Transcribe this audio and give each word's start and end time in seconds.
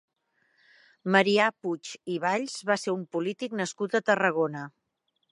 Marià 1.15 1.49
Puig 1.67 1.91
i 2.13 2.15
Valls 2.23 2.55
va 2.69 2.77
ser 2.83 2.93
un 2.99 3.03
polític 3.17 3.53
nascut 3.59 3.99
a 3.99 4.01
Tarragona. 4.09 4.65